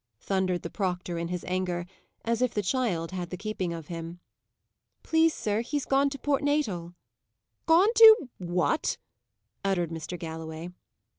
thundered 0.19 0.63
the 0.63 0.69
proctor, 0.71 1.19
in 1.19 1.27
his 1.27 1.43
anger, 1.47 1.85
as 2.25 2.41
if 2.41 2.55
the 2.55 2.63
child 2.63 3.11
had 3.11 3.29
the 3.29 3.37
keeping 3.37 3.71
of 3.71 3.85
him. 3.85 4.19
"Please, 5.03 5.31
sir, 5.31 5.61
he's 5.61 5.85
gone 5.85 6.09
to 6.09 6.17
Port 6.17 6.41
Natal." 6.41 6.95
"Gone 7.67 7.93
to 7.93 8.29
what?" 8.39 8.97
uttered 9.63 9.91
Mr. 9.91 10.17
Galloway. 10.17 10.69